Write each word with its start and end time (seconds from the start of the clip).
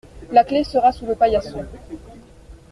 La 0.31 0.43
clé 0.43 0.63
sera 0.63 0.91
sous 0.91 1.05
le 1.05 1.13
paillasson. 1.13 1.63